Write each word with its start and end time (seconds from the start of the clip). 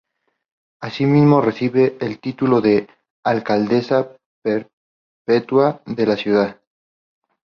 Asimismo, 0.81 1.41
recibió 1.41 1.91
el 1.99 2.19
título 2.19 2.59
de 2.59 2.87
alcaldesa 3.23 4.09
perpetua 4.41 5.83
de 5.85 6.05
la 6.07 6.17
ciudad. 6.17 6.59